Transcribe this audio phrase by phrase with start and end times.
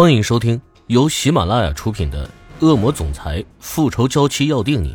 [0.00, 2.24] 欢迎收听由喜马拉雅出品的
[2.64, 4.94] 《恶魔总裁复仇娇妻要定你》，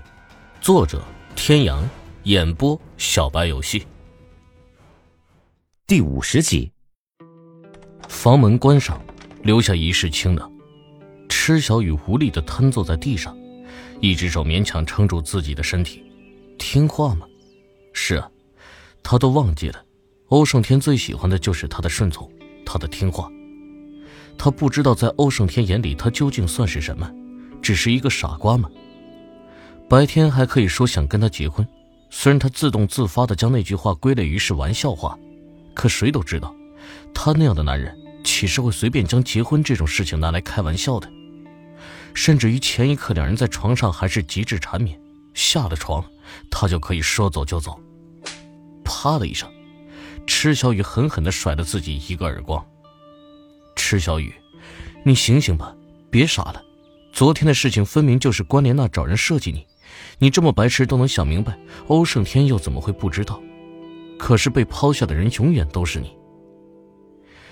[0.61, 1.03] 作者：
[1.35, 1.83] 天阳，
[2.23, 3.85] 演播：小白游戏。
[5.85, 6.71] 第五十集，
[8.07, 8.97] 房门关上，
[9.41, 10.49] 留下一室清冷。
[11.27, 13.37] 池小雨无力的瘫坐在地上，
[13.99, 16.01] 一只手勉强撑住自己的身体。
[16.57, 17.27] 听话吗？
[17.91, 18.31] 是啊，
[19.03, 19.83] 他都忘记了，
[20.29, 22.31] 欧胜天最喜欢的就是他的顺从，
[22.65, 23.29] 他的听话。
[24.37, 27.09] 他不知道，在欧胜天眼里，他究竟算是什么？
[27.61, 28.69] 只是一个傻瓜吗？
[29.89, 31.65] 白天还可以说想跟他结婚，
[32.09, 35.17] 虽然他自动自发的将那句话归类于是玩笑话，
[35.73, 36.53] 可谁都知道，
[37.13, 41.09] 他那样的男人岂是会随便将结婚这种事情拿来开玩笑的？
[42.13, 44.99] 甚至于前一刻两人在床上还是极致缠绵，
[45.33, 46.03] 下了床，
[46.51, 47.79] 他就可以说走就走。
[48.83, 49.49] 啪的一声，
[50.27, 52.63] 池小雨狠狠地甩了自己一个耳光。
[53.93, 54.33] 池小雨，
[55.03, 55.75] 你醒醒吧，
[56.09, 56.63] 别傻了。
[57.11, 59.67] 昨天的事情分明就是关莲娜找人设计你，
[60.17, 63.39] 你这么白痴都能想明白，欧胜天又怎么会不知道？
[64.17, 66.11] 可是被抛下的人永远都是你。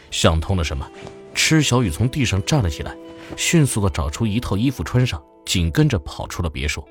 [0.09, 0.89] 想通了什么？
[1.35, 2.97] 池小雨从地上站了起来，
[3.37, 6.83] 迅速的找出一套衣服穿上，紧跟着跑出了别墅。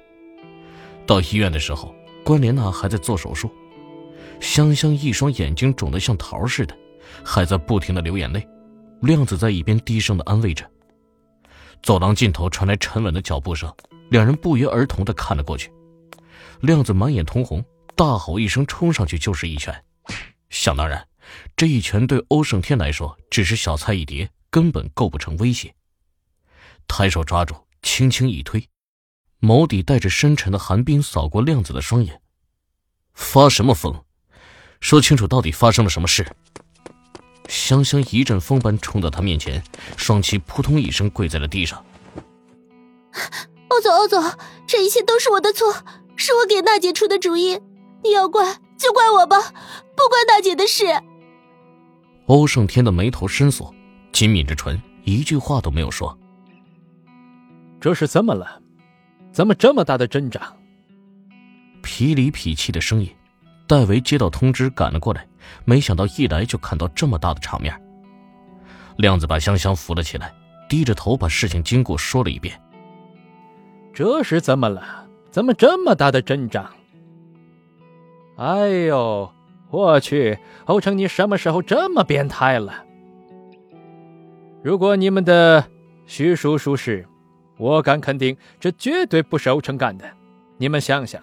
[1.05, 3.51] 到医院的时候，关莲娜还在做手术，
[4.39, 6.77] 香香一双眼睛肿得像桃似的，
[7.25, 8.47] 还在不停的流眼泪。
[9.01, 10.69] 亮子在一边低声的安慰着。
[11.83, 13.75] 走廊尽头传来沉稳的脚步声，
[14.11, 15.73] 两人不约而同的看了过去。
[16.61, 17.65] 亮子满眼通红，
[17.97, 19.85] 大吼一声，冲上去就是一拳。
[20.51, 21.07] 想当然，
[21.57, 25.75] 这一拳对欧胜天来说只是小菜一碟，根本构不成威胁。
[26.87, 28.69] 抬手抓住，轻轻一推，
[29.41, 32.21] 眸底带着深沉的寒冰扫过亮子的双眼。
[33.15, 34.05] 发什么疯？
[34.81, 36.27] 说清楚到底发生了什么事。
[37.51, 39.61] 香香一阵风般冲到他面前，
[39.97, 41.85] 双膝扑通一声跪在了地上。
[43.69, 44.23] 欧总，欧总，
[44.69, 45.75] 这一切都是我的错，
[46.15, 47.61] 是我给娜姐出的主意，
[48.05, 50.85] 你要怪就怪我吧，不关娜姐的事。
[52.27, 53.75] 欧胜天的眉头深锁，
[54.13, 56.17] 紧抿着唇，一句话都没有说。
[57.81, 58.63] 这是怎么了？
[59.33, 60.41] 怎么这么大的阵仗？
[61.83, 63.11] 痞里痞气的声音。
[63.67, 65.27] 戴维接到通知，赶了过来，
[65.65, 67.75] 没想到一来就看到这么大的场面。
[68.97, 70.33] 亮子把香香扶了起来，
[70.69, 72.61] 低着头把事情经过说了一遍。
[73.93, 75.07] 这是怎么了？
[75.31, 76.71] 怎么这么大的阵仗？
[78.37, 79.33] 哎呦，
[79.71, 80.39] 我去！
[80.67, 82.85] 欧成，你什么时候这么变态了？
[84.63, 85.65] 如果你们的
[86.07, 87.07] 徐叔属实，
[87.57, 90.05] 我敢肯定，这绝对不是欧成干的。
[90.59, 91.23] 你们想想。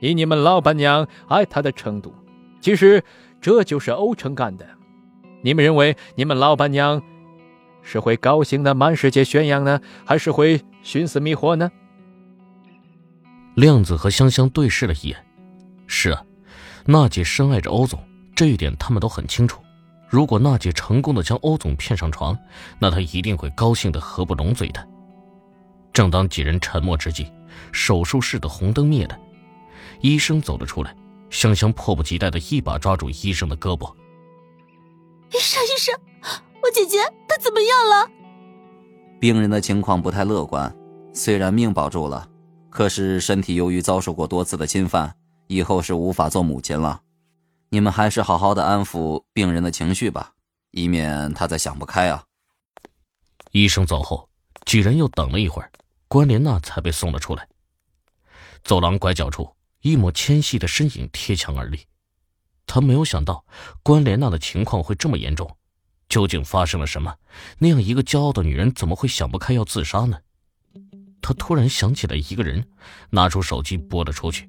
[0.00, 2.14] 以你们老板娘爱他的程度，
[2.60, 3.02] 其实
[3.40, 4.66] 这就是欧成干的。
[5.42, 7.02] 你们认为你们老板娘
[7.82, 11.70] 是会高兴的满世界宣扬呢，还是会寻死觅活呢？
[13.54, 15.24] 亮子和香香对视了一眼。
[15.86, 16.22] 是啊，
[16.84, 18.02] 娜姐深爱着欧总，
[18.34, 19.62] 这一点他们都很清楚。
[20.08, 22.36] 如果娜姐成功的将欧总骗上床，
[22.78, 24.88] 那她一定会高兴的合不拢嘴的。
[25.92, 27.30] 正当几人沉默之际，
[27.72, 29.18] 手术室的红灯灭了。
[30.00, 30.94] 医生走了出来，
[31.30, 33.92] 香香迫不及待的一把抓住医生的胳膊。
[35.32, 35.94] 医生，医生，
[36.62, 36.98] 我姐姐
[37.28, 38.10] 她怎么样了？
[39.20, 40.74] 病人的情况不太乐观，
[41.12, 42.28] 虽然命保住了，
[42.70, 45.16] 可是身体由于遭受过多次的侵犯，
[45.48, 47.00] 以后是无法做母亲了。
[47.70, 50.32] 你们还是好好的安抚病人的情绪吧，
[50.70, 52.22] 以免他再想不开啊。
[53.50, 54.28] 医生走后，
[54.64, 55.72] 几人又等了一会儿，
[56.06, 57.48] 关莲娜才被送了出来。
[58.62, 59.55] 走廊拐角处。
[59.82, 61.80] 一抹纤细的身影贴墙而立，
[62.66, 63.44] 他没有想到
[63.82, 65.56] 关莲娜的情况会这么严重，
[66.08, 67.14] 究竟发生了什么？
[67.58, 70.18] 那样一个骄傲的女人怎么会想不开要自杀呢？
[71.20, 72.66] 他突然想起了一个人，
[73.10, 74.48] 拿出手机拨了出去。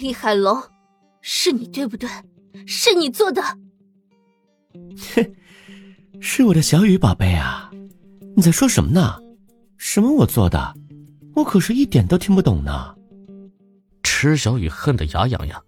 [0.00, 0.62] 李海龙，
[1.20, 2.08] 是你对不对？
[2.66, 3.42] 是你做的？
[4.72, 5.34] 哼，
[6.20, 7.70] 是我的小雨宝贝啊！
[8.36, 9.18] 你在说什么呢？
[9.76, 10.74] 什么我做的？
[11.34, 12.94] 我可是一点都听不懂呢。
[14.20, 15.64] 池小雨恨得牙痒痒，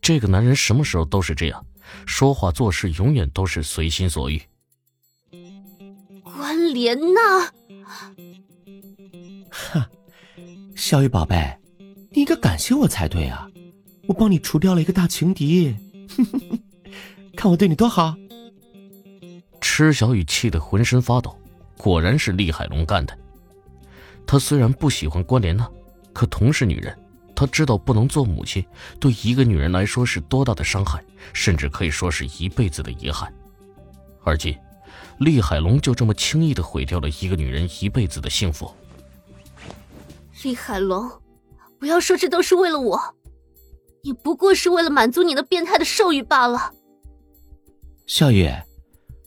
[0.00, 1.66] 这个男人什么时候都是这样，
[2.06, 4.40] 说话做事永远都是随心所欲。
[6.22, 7.52] 关莲娜，
[9.50, 9.90] 哈，
[10.76, 11.58] 小雨宝贝，
[12.12, 13.50] 你应该感谢我才对啊！
[14.06, 15.74] 我帮你除掉了一个大情敌，
[17.36, 18.14] 看我对你多好。
[19.60, 21.36] 池小雨气得浑身发抖，
[21.76, 23.18] 果然是厉海龙干的。
[24.24, 25.68] 他虽然不喜欢关莲娜，
[26.12, 26.96] 可同是女人。
[27.38, 28.66] 他知道不能做母亲，
[28.98, 31.00] 对一个女人来说是多大的伤害，
[31.32, 33.32] 甚至可以说是一辈子的遗憾。
[34.24, 34.58] 而今，
[35.20, 38.74] 厉海龙就这么轻易的毁掉了一个女人一辈子的幸福。
[40.42, 41.08] 厉海龙，
[41.78, 43.00] 不要说这都是为了我，
[44.02, 46.72] 也不过是为了满足你那变态的兽欲罢了。
[48.08, 48.50] 夏雨，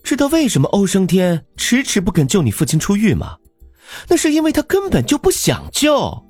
[0.03, 3.37] 知道为什么欧生天迟迟不肯救你父亲出狱吗？
[4.09, 6.25] 那是因为他根本就不想救。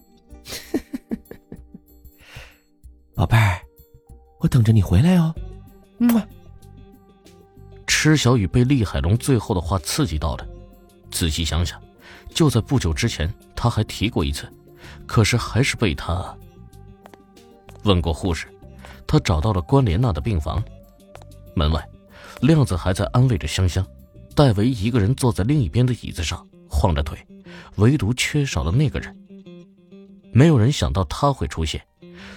[3.21, 3.61] 宝贝儿，
[4.39, 5.31] 我等着你回来哦。
[5.99, 6.27] 嗯。
[7.85, 10.47] 池小雨被厉海龙最后的话刺激到了，
[11.11, 11.79] 仔细想想，
[12.33, 14.51] 就在不久之前，他还提过一次，
[15.05, 16.35] 可是还是被他
[17.83, 18.47] 问过护士。
[19.05, 20.63] 他找到了关莲娜的病房，
[21.53, 21.87] 门外，
[22.41, 23.85] 亮子还在安慰着香香，
[24.33, 27.23] 戴维一个人坐在另一边的椅子上晃着腿，
[27.75, 29.15] 唯独缺少了那个人。
[30.33, 31.79] 没有人想到他会出现，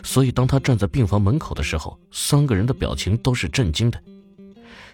[0.02, 4.02] 所以当他站在病房门口的时候，三个人的表情都是震惊的。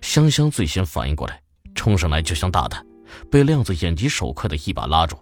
[0.00, 1.42] 香香最先反应过来，
[1.74, 2.84] 冲上来就想打他，
[3.30, 5.18] 被亮子眼疾手快的一把拉住。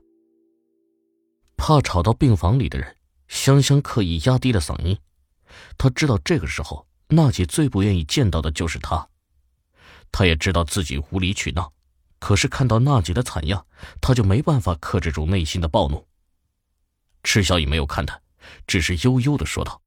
[1.57, 4.97] 怕吵到病房里的人，香香刻意压低了嗓音。
[5.77, 9.09] 他知道这个时候娜姐最不愿意见到的就是他，
[10.13, 11.73] 他也知道自己无理取闹，
[12.21, 13.67] 可是看到娜姐的惨样，
[14.01, 16.07] 他就没办法克制住内心的暴怒。
[17.25, 18.21] 赤小雨没有看他，
[18.67, 19.81] 只是悠悠的说道：“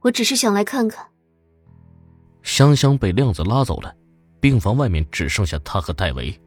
[0.00, 1.06] 我只是想来看看。”
[2.42, 3.94] 香香被亮子拉走了，
[4.40, 6.38] 病房外面只剩下他和戴维。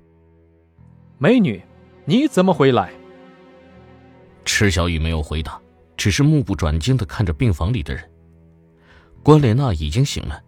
[1.18, 1.62] 美女，
[2.06, 2.94] 你怎么回来？
[4.45, 5.59] 池小雨没有回答，
[5.97, 8.09] 只是目不转睛的看着病房里的人。
[9.23, 10.41] 关莲娜已经醒了，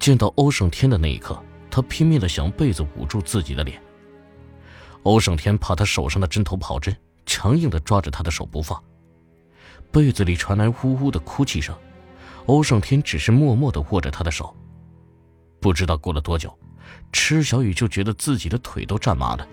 [0.00, 1.40] 见到欧胜天的那一刻，
[1.70, 3.80] 她拼命的想用被子捂住自己的脸。
[5.02, 6.96] 欧胜天怕她手上的针头跑针，
[7.26, 8.82] 强硬的抓着她的手不放。
[9.96, 11.74] 被子里传来呜呜的哭泣声，
[12.44, 14.54] 欧胜天只是默默的握着她的手。
[15.58, 16.54] 不知道过了多久，
[17.14, 19.48] 池小雨就觉得自己的腿都站麻了。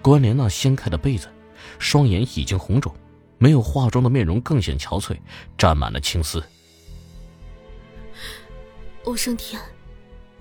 [0.00, 1.28] 关莲娜掀开的被子，
[1.80, 2.94] 双眼已经红肿，
[3.36, 5.18] 没有化妆的面容更显憔悴，
[5.58, 6.40] 沾满了青丝。
[9.02, 9.60] 欧胜天，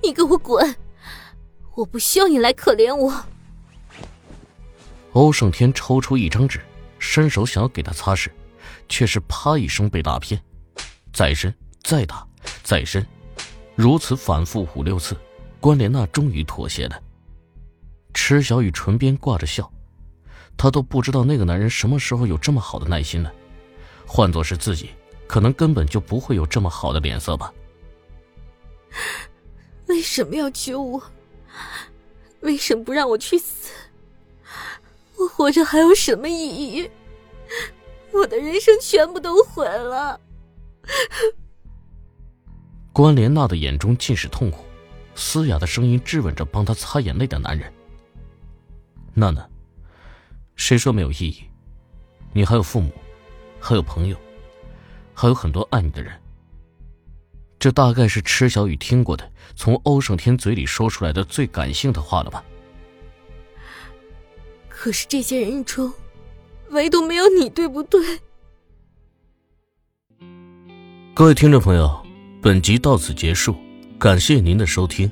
[0.03, 0.75] 你给我滚！
[1.73, 3.25] 我不需要你来可怜我。
[5.13, 6.61] 欧胜天抽出一张纸，
[6.99, 8.29] 伸手想要给她擦拭，
[8.91, 10.39] 却是啪一声被打偏，
[11.13, 11.51] 再伸，
[11.81, 12.27] 再打，
[12.61, 13.03] 再伸。
[13.73, 15.15] 如此反复五六次，
[15.61, 17.01] 关莲娜终于妥协了。
[18.13, 19.71] 池小雨唇边挂着笑，
[20.57, 23.31] 她都不知道那个男人什么时候有这么好的耐心了。
[24.05, 24.89] 换做是自己，
[25.25, 27.53] 可能根本就不会有这么好的脸色吧。
[29.87, 31.01] 为什么要救我？
[32.41, 33.71] 为什么不让我去死？
[35.15, 36.91] 我活着还有什么意义？
[38.13, 40.19] 我的人生全部都毁了。
[42.93, 44.65] 关莲娜的眼中尽是痛苦，
[45.15, 47.71] 嘶哑的声音质问着帮她擦眼泪的男人
[49.13, 49.47] ：“娜娜，
[50.55, 51.43] 谁说没有意义？
[52.33, 52.91] 你还有父母，
[53.59, 54.17] 还有朋友，
[55.13, 56.11] 还有很多爱你的人。”
[57.59, 62.43] 这大概是池小雨听过的从欧胜天嘴里说出来的最感性的话了吧？
[64.67, 65.93] 可是这些人中，
[66.71, 67.99] 唯独没有你，对不对？
[71.13, 72.01] 各位听众朋友。
[72.41, 73.55] 本集到此结束，
[73.99, 75.11] 感谢您的收听。